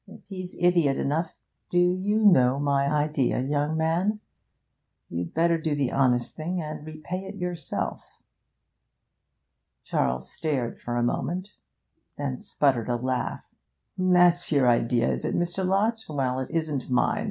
If 0.07 0.21
he's 0.25 0.55
idiot 0.59 0.97
enough' 0.97 1.37
'Do 1.69 1.77
you 1.77 2.25
know 2.25 2.59
my 2.59 2.91
idea, 2.91 3.39
young 3.39 3.77
man? 3.77 4.17
You'd 5.09 5.31
better 5.35 5.59
do 5.61 5.75
the 5.75 5.91
honest 5.91 6.35
thing, 6.35 6.59
and 6.59 6.83
repay 6.83 7.23
it 7.25 7.35
yourself.' 7.35 8.19
Charles 9.83 10.27
stared 10.27 10.79
for 10.79 10.97
a 10.97 11.03
moment, 11.03 11.49
then 12.17 12.41
sputtered 12.41 12.89
a 12.89 12.95
laugh. 12.95 13.53
'That's 13.95 14.51
your 14.51 14.67
idea, 14.67 15.07
is 15.07 15.23
it, 15.23 15.35
Mr. 15.35 15.63
Lott? 15.63 16.03
Well, 16.09 16.39
it 16.39 16.49
isn't 16.49 16.89
mine. 16.89 17.19